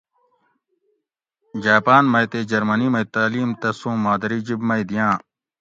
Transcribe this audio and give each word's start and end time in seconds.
جاۤپاۤن 1.63 2.03
مئ 2.11 2.25
تے 2.31 2.39
جرمنی 2.51 2.87
مئ 2.93 3.05
تعلیم 3.15 3.49
تسوں 3.61 3.95
مادری 4.05 4.39
جِب 4.47 4.59
مئ 4.67 4.81
دِیاۤں 4.89 5.15